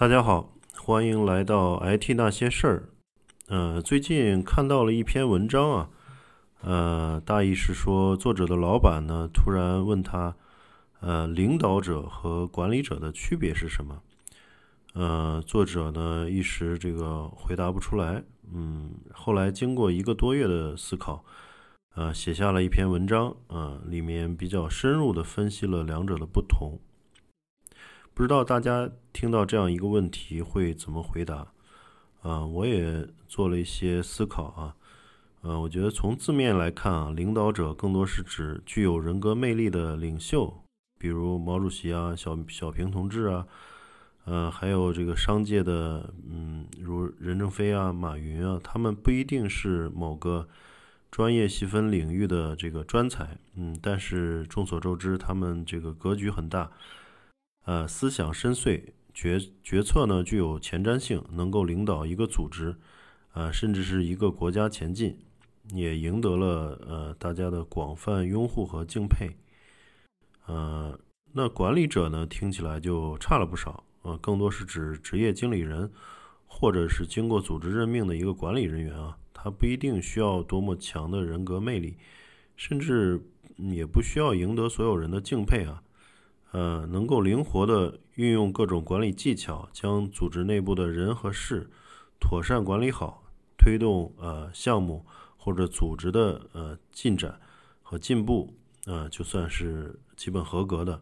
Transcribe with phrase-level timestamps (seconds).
[0.00, 2.88] 大家好，欢迎来到 IT 那些事儿。
[3.48, 5.90] 呃，最近看到了一篇文章啊，
[6.62, 10.34] 呃，大意是说作者的老板呢突然问他，
[11.00, 14.00] 呃，领导者和管理者的区别是什么？
[14.94, 18.24] 呃，作者呢一时这个回答不出来。
[18.54, 21.22] 嗯，后来经过一个多月的思考，
[21.94, 26.78] 呃，写下了一篇文章，呃，里面比较深入的分析了两者的不同。
[28.20, 31.46] 不知道大家听到这样一个问题会怎么回答？
[32.20, 34.76] 啊，我也做了一些思考啊。
[35.40, 40.54] 呃，我觉得从字面来看啊，领导者更多是指具有人格魅力的领袖，
[40.98, 43.46] 比如毛主席啊、小小平同志啊，
[44.26, 50.46] 呃，还有这个商界的，嗯，如任正非啊、马云啊，他们不一定是某个
[51.10, 56.70] 专业细分领域的这个专才，嗯，但是众所周知，他们这个格局很大。
[57.70, 58.82] 呃，思想深邃，
[59.14, 62.74] 决决策呢具有前瞻性，能够领导一个组织，
[63.32, 65.16] 呃，甚至是一个国家前进，
[65.72, 69.36] 也赢得了呃大家的广泛拥护和敬佩。
[70.46, 70.98] 呃，
[71.32, 75.88] 那管理者呢，听起来就差了不少，呃，更多是指职业经理人，
[76.48, 81.96] 或者是经过组织任命的一个管理人员啊，他不一定需要多么强的人格魅力，
[82.56, 83.20] 甚至
[83.58, 85.80] 也不需要赢得所有人的敬佩啊。
[86.52, 91.70] 呃，能够灵活的运用各种管理技巧，将组织内部的人和事
[92.18, 93.22] 妥善管理好，
[93.56, 97.40] 推动呃项目或者组织的呃进展
[97.82, 98.52] 和进步，
[98.86, 101.00] 呃，就算是基本合格的。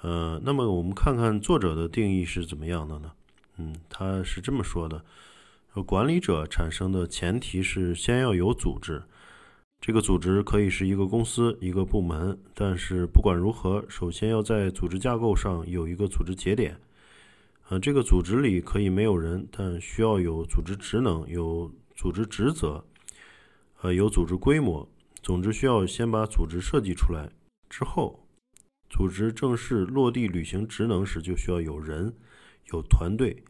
[0.00, 3.12] 呃，那么我们看看作者的定义是怎么样的呢？
[3.58, 5.04] 嗯，他是这么说的：，
[5.84, 9.02] 管理者产生的前提是先要有组织。
[9.82, 16.78] 这个组织可以是一个公司、一个部门，但是不管如何，首先要在组织架构上有一个组织节点。
[17.68, 22.84] 呃，这个组织里可以没有人，但需要有组织职能、有组织职责，
[23.80, 24.88] 呃，有组织规模。
[25.20, 27.28] 总之，需要先把组织设计出来，
[27.68, 28.24] 之后，
[28.88, 32.14] 组织正式落地履行职能时，就需要有人、
[32.72, 33.42] 有团队。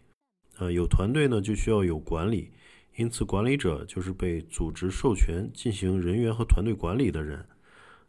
[0.56, 2.50] 呃，有团队呢，就需要有管理。
[2.96, 7.44] 因此，管理者就是被组织授权进行人员和团队管理的人，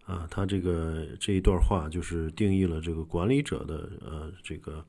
[0.06, 4.86] 啊，他这个这一段话就是定义了这个管理者的呃这个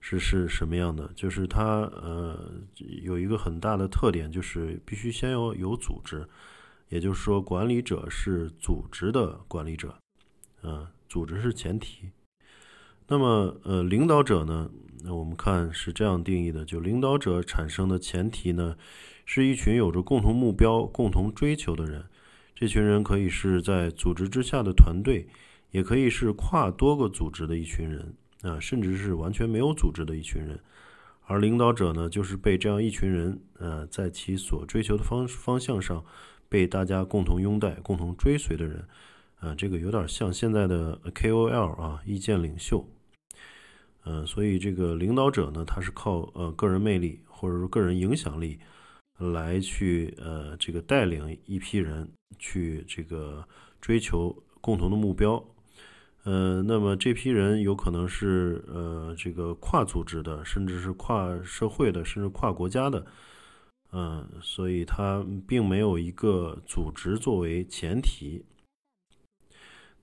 [0.00, 2.52] 是是什么样的，就是他呃
[3.02, 6.28] 有一个很大的特点，就是必须先要有组织，
[6.90, 9.96] 也就是说，管理者是组织的管理者，
[10.60, 12.10] 啊，组织是前提。
[13.06, 14.70] 那么，呃，领导者呢？
[15.02, 18.76] 那我们看是这样定义的：就领导者产生的前提呢？
[19.24, 22.04] 是一群有着共同目标、共同追求的人。
[22.54, 25.26] 这群人可以是在组织之下的团队，
[25.70, 30.58] 也可以是跨多个组织的一群人啊，甚至是完全没有组织的一群人。
[31.26, 36.04] 而领导者呢，就是被这样一群人，呃，在其所追求的方方向上
[36.48, 38.86] 被大家共同拥戴、共同追随的人。
[39.40, 42.86] 啊，这个有点像现在的 KOL 啊，意见领袖。
[44.04, 48.58] 嗯，所以这个领导者呢，他是靠呃个人魅力或者说个人影响力。
[49.18, 53.46] 来去呃，这个带领一批人去这个
[53.80, 55.42] 追求共同的目标，
[56.24, 63.06] 呃，那么这批人有可能是呃这个跨组织的，甚至是跨社会的，甚至跨国家的，
[63.92, 68.44] 嗯，所以它并没有一个组织作为前提。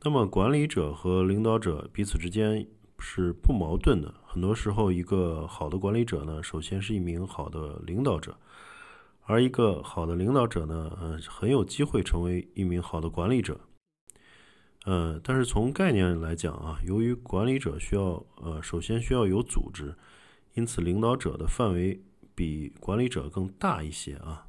[0.03, 2.65] 那么管理者和领导者彼此之间
[2.97, 8.37] 是不矛盾的，很多时候一个好的管理者呢，首先是一名好的领导者。
[9.23, 13.59] 而一个好的领导者呢，呃，很有机会成为一名好的管理者。
[14.85, 19.95] 呃，但是从概念来讲啊，由于管理者需要，呃，首先需要有组织，
[20.55, 22.01] 因此领导者的范围
[22.33, 24.47] 比管理者更大一些啊。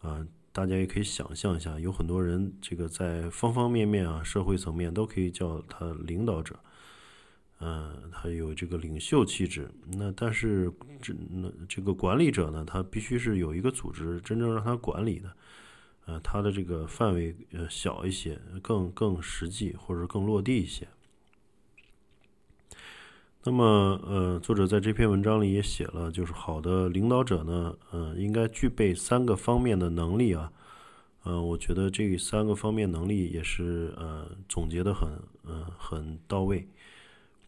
[0.00, 6.58] 啊，大家也可以想象一下，有很多人这个在方方面面啊，社会层面都可以叫他领导者。
[7.66, 10.70] 嗯，他有这个领袖气质，那但是
[11.00, 15.34] 这那这个管理者呢，他必须是有一个组织真正让他管理的，
[16.04, 20.86] 呃，他的这个范围呃小一些，更更实际或者更落地一些。
[23.44, 30.52] 那么呃，作者在这篇文章里也写了，就是好的领导者呢，呃，应该具备三个方面的能力啊，
[31.22, 35.08] 呃，我觉得这三个方面能力也是呃总结的很
[35.44, 36.68] 呃很到位。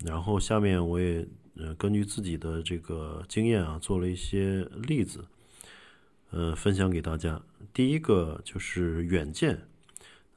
[0.05, 1.27] 然后下面我也
[1.57, 5.25] 呃根据自己的这个经验啊，做了一些例子，
[6.31, 7.41] 呃分享给大家。
[7.73, 9.67] 第一个就是远见，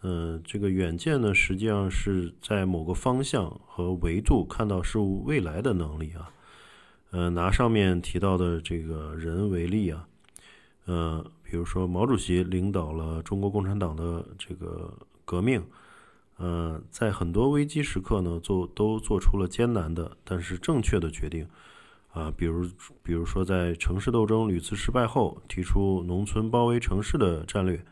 [0.02, 6.32] 嗯，这个远见呢，实际上是在某个方向和维度看到事物未来的能力啊。
[7.12, 10.08] 呃，拿上面提到的这个人为例啊，
[10.86, 14.94] 呃，比如说毛主席领导了中国共产党的这个
[15.26, 15.64] 革命，
[16.40, 21.46] 呃，在很多危机时刻呢，做都做出了艰难的但是正确的决定
[22.14, 22.66] 啊，比如
[23.04, 27.84] 比如说在城市斗争屡次失败后，提出农村包围城市的战略，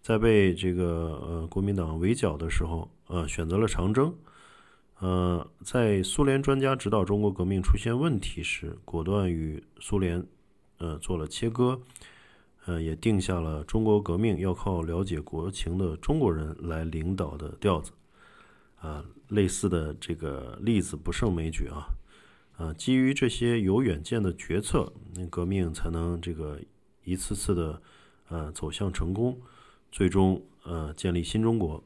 [0.00, 4.14] 在被这个呃国民党围剿的时候，呃，选择了长征。
[5.00, 10.24] 呃，在苏联专家指导中国革命出现问题时，果断与苏联
[10.78, 11.78] 呃做了切割，
[12.66, 17.92] 呃，也定下了中国革命要靠了解国情的中国人来领导的调子。
[18.76, 21.86] 啊，类似的这个例子不胜枚举啊。
[22.56, 26.60] 啊，基于这些有远见的决策，那革命才能这个
[27.02, 27.82] 一次次的
[28.28, 29.40] 呃走向成功，
[29.90, 31.82] 最终呃建立新中国。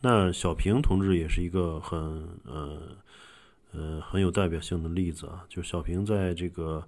[0.00, 1.98] 那小平同志也是一个很
[2.44, 2.82] 呃
[3.72, 6.86] 呃很有代表性的例子啊，就小平在这个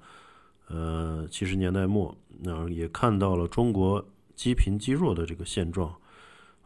[0.71, 4.03] 呃七十年代末，那也看到了中国
[4.35, 5.95] 积贫积弱的这个现状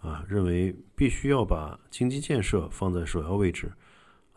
[0.01, 3.73] 啊，认为必须要把经济建设放在首要位置，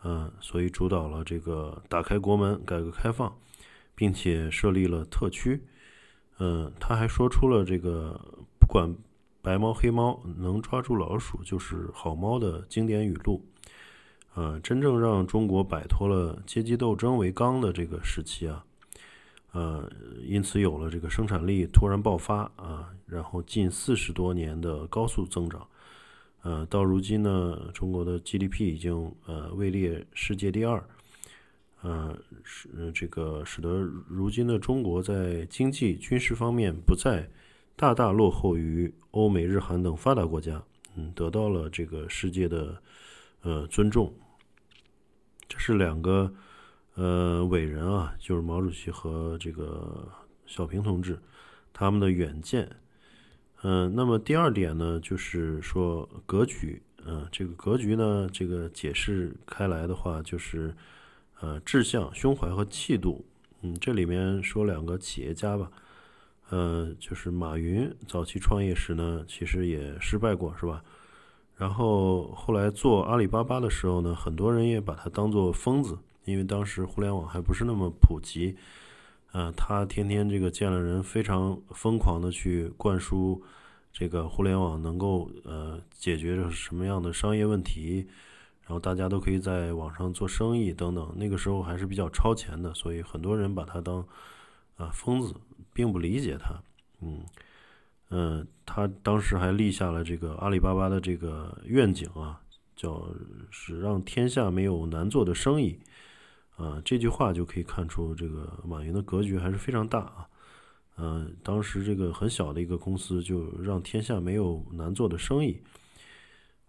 [0.02, 3.32] 嗯，所以主导了这个打开国门、改革开放，
[3.94, 5.62] 并且设立了特区，
[6.38, 8.18] 嗯，他还说出了这个
[8.58, 8.92] 不管。
[9.40, 13.42] 白猫黑猫能抓住老鼠就是好猫的经典语录，
[14.34, 18.62] 呃，真正让中国摆脱了阶级斗争为纲的这个时期啊，
[19.52, 19.90] 呃，
[20.22, 25.66] 因此有了这个生产力突然爆发啊，然后近四十多年的高速增长，
[26.42, 30.82] 呃，到如今呢，中国的 GDP 已经呃位列世界第二，
[31.82, 37.28] 呃，使这个使得如今的中国在经济军事方面不再。
[37.80, 40.60] 大大落后于欧美日韩等发达国家，
[40.96, 42.82] 嗯，得到了这个世界的
[43.42, 44.12] 呃尊重。
[45.48, 46.34] 这是两个
[46.98, 50.08] 呃伟人啊，就是毛主席和这个
[50.46, 51.16] 小平同志
[51.72, 52.68] 他们的远见。
[53.62, 56.82] 嗯，那么第二点呢，就是说格局。
[57.06, 60.74] 嗯，这个格局呢，这个解释开来的话，就是
[61.38, 63.24] 呃志向、胸怀和气度。
[63.62, 65.70] 嗯，这里面说两个企业家吧。
[66.50, 70.82] 呃，就是马云早期创业时呢，其实也失败过，是吧？
[71.56, 75.96] 然后后来做阿里巴巴的时候呢，很多人也把他当做疯子，
[76.28, 78.56] 因为当时互联网还不是那么普及。
[79.32, 83.42] 呃，他天天这个见了人，非常疯狂的去灌输
[83.92, 88.06] 这个互联网能够呃解决着什么样的商业问题，
[88.62, 91.12] 然后大家都可以在网上做生意等等。
[91.16, 94.06] 那个时候还是比较超前的，所以很多人把他当
[94.76, 95.34] 啊疯子。
[95.74, 96.60] 并不理解他，
[97.02, 97.22] 嗯
[98.10, 102.40] 嗯，他当时还立下了这个阿里巴巴的这个愿景啊，
[102.74, 103.08] 叫
[103.48, 105.78] 是让天下没有难做的生意
[106.58, 106.82] 啊。
[106.84, 110.28] 这句话就可以看出这个马云的格局还是非常大啊。
[111.00, 115.62] 嗯，当时这个很小的一个公司就让天下没有难做的生意，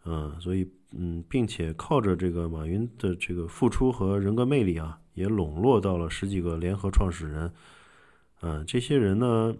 [0.05, 7.51] 嗯，所以嗯，并且靠着这个马云的这个付出和人格魅力啊，也笼络到了十几个联合创始人。
[8.41, 9.55] 嗯，这些人呢，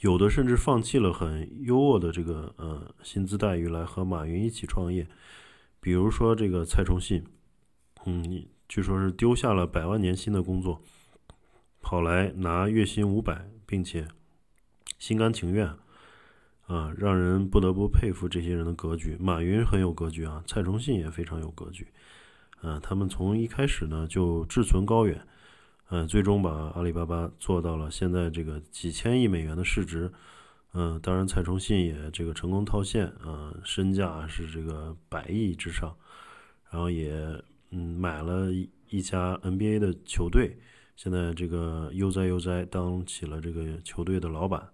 [0.00, 5.06] 有的甚至放弃了很优渥的这个呃薪资待遇来和马云一起创业，
[5.80, 7.24] 比如说这个蔡崇信，
[8.04, 10.82] 嗯，据说是丢下了百万年薪的工作，
[11.80, 14.06] 跑来拿月薪五百，并且
[14.98, 15.66] 心甘情愿，
[16.66, 19.16] 啊，让人不得不佩服这些人的格局。
[19.18, 21.88] 马云很有格局啊，蔡崇信也非常有格局，
[22.60, 25.26] 啊，他们从一开始呢就志存高远。
[25.90, 30.12] 嗯，最终把阿里巴巴做到了现在这个几千亿美元的市值。
[30.74, 35.96] 嗯，当然蔡崇信也这个成功套现，啊，身价是这个百亿之上，
[36.70, 38.50] 然后也嗯买了
[38.88, 40.58] 一家 NBA 的球队，
[40.96, 44.68] 现在这个悠哉悠哉当起了这个球队的老板。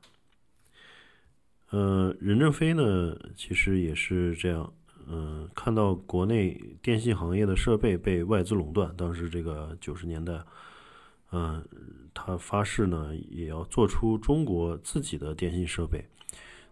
[1.71, 4.73] 呃，任正非呢，其实也是这样，
[5.09, 10.41] 嗯，看到国内电信行业的设备被外资垄断，当时这个九十年代。
[11.33, 11.67] 嗯，
[12.15, 16.05] 他发誓呢，也要做出中国自己的电信设备。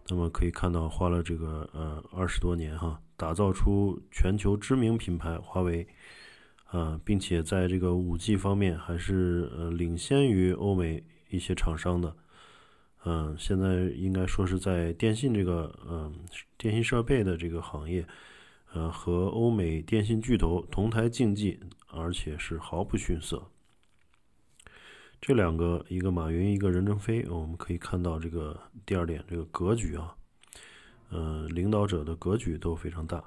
[0.07, 5.87] 那么可以看到，花了这个呃二十多年哈，打造出全球知名品牌华为，
[6.65, 12.15] 啊，并且在这个五 G 方面还是呃领先于欧美一些厂商的。
[13.05, 16.13] 嗯，现在应该说是在电信这个嗯
[16.57, 18.05] 电信设备的这个行业，
[18.73, 23.41] 呃，和欧美电信巨头同台竞技，而且是毫不逊色。
[25.25, 30.13] 这两个，一个马云，一个任正非，我们可以看到这个第二点，这个格局啊，
[31.11, 33.23] 呃，领导者的格局都非常大。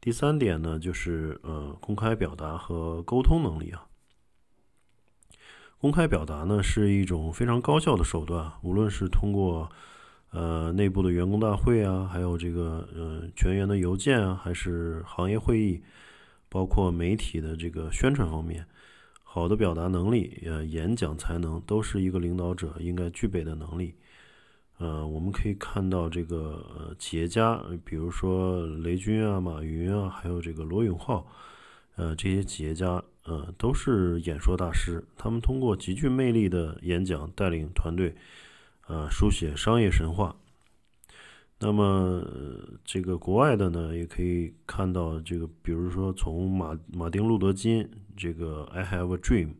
[0.00, 3.86] 第三点呢，就是呃，公开表达和沟通能力啊，
[5.78, 9.70] 公开表达呢是一种非常高效的手段，无论是通过
[10.30, 15.80] 呃内部的员工大会啊，还有这个呃全员的邮件啊，还是行业会议，
[16.48, 18.66] 包括媒体的这个宣传方面，
[19.32, 23.94] 好的表达能力、呃演讲才能，都是一个领导者应该具备的能力。
[24.78, 31.24] 呃，我们可以看到这个呃企业家，比如说雷军啊、马云啊，还有这个罗永浩，
[31.94, 35.00] 呃，这些企业家，呃，都是演说大师。
[35.16, 38.12] 他们通过极具魅力的演讲，带领团队，
[38.88, 40.34] 呃，书写商业神话。
[41.62, 42.24] 那么，
[42.84, 47.86] 这个国外的呢，也可以看到这个，比如说从马马丁路德金
[48.16, 49.50] 这个 “I have a dream”，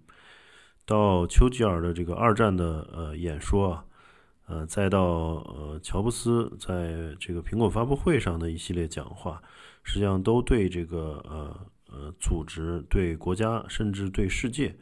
[0.87, 3.85] 到丘吉尔的这个二战的呃演说啊。
[4.47, 5.05] 呃，再到
[5.47, 9.41] 呃，乔布斯在这个苹果发布会上的一系列讲话，
[9.85, 11.57] 实际上都对这个呃
[11.89, 14.75] 呃组织、对国家，甚至对世界，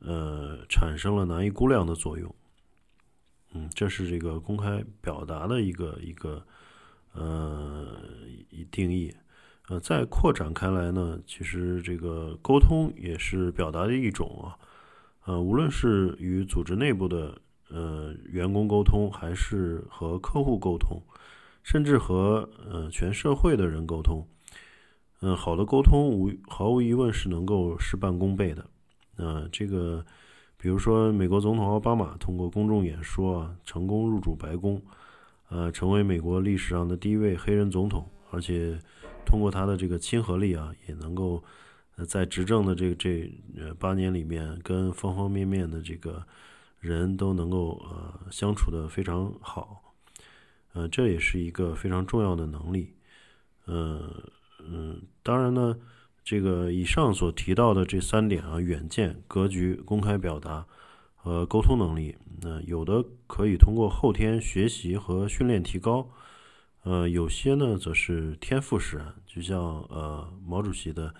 [0.00, 2.34] 呃，产生了难以估量的作用。
[3.52, 6.44] 嗯，这是这个公开表达的一个一个
[7.12, 7.98] 呃
[8.50, 9.14] 一定义。
[9.68, 14.58] 呃，再扩展开来呢，其实这个沟通也是表达的一种啊。
[15.24, 17.38] 呃，无论是与组织内部的。
[17.74, 21.00] 呃，员工沟通还是和客户沟通，
[21.62, 24.28] 甚至和呃全社会的人沟通。
[25.22, 28.66] 嗯，好的沟通无毫无疑问是能够事半功倍的。
[29.16, 30.04] 呃，这个
[30.62, 34.80] 比如说美国总统奥巴马通过公众演说啊，成功入主白宫，
[35.48, 38.78] 呃，成为美国历史上的第一位黑人总统，而且
[39.26, 41.42] 通过他的这个亲和力啊，也能够
[42.06, 43.28] 在执政的这这
[43.58, 46.24] 呃八年里面跟方方面面的这个。
[46.82, 49.94] 人都能够呃相处的非常好，
[50.72, 52.92] 呃，这也是一个非常重要的能力，
[53.66, 54.12] 呃
[54.58, 55.76] 嗯，当然呢，
[56.24, 60.66] 这个以上所提到的这三点啊，远见、格局、公开表达
[61.14, 66.08] 和沟通能力，那有的可以通过后天学习和训练提高，
[66.82, 71.14] 呃，有些呢则是天赋使然，就像呃毛主席的，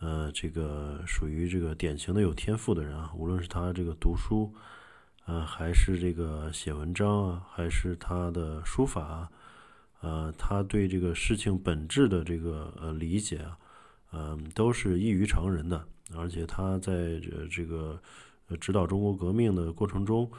[0.00, 4.54] 呃，这个属于这个典型的有天赋的人啊，无论是他这个读书。
[5.28, 9.28] 呃，还是这个写文章啊，还是他的书法，
[10.00, 13.58] 呃，他对这个事情本质的这个呃理解啊，
[14.16, 15.84] 嗯，都是异于常人的。
[16.16, 18.00] 而且他在这这个
[18.58, 20.30] 指导中国革命的过程中，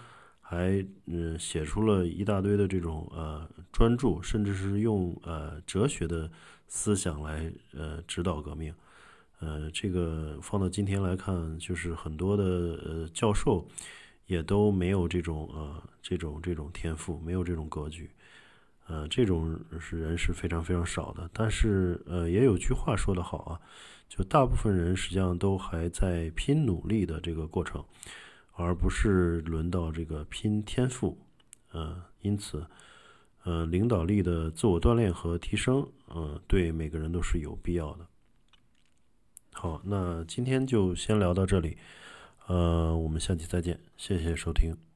[0.42, 6.32] 还嗯写出了一大堆的这种呃专著，甚至是用呃哲学的
[6.68, 8.74] 思想来呃指导革命。
[9.40, 13.68] 呃，这个放到今天来看，就是很多的呃教授。
[14.28, 18.12] 也都没有这种呃这种这种天赋，没有这种格局，
[18.88, 21.30] 呃，这种是人是非常非常少的。
[21.34, 23.60] 但是呃，也有句话说得好啊，
[24.08, 27.84] 就大部分人实际上都还在拼努力的这个过程，
[28.54, 31.18] 而不是轮到这个拼天赋。
[31.74, 32.66] 呃，因此，
[33.44, 38.08] 呃，领导力的自我锻炼和提升，呃，对每个人都是有必要的。
[39.52, 41.78] 好，那今天就先聊到这里。
[42.48, 44.87] 呃，我们下期再见，谢谢收听。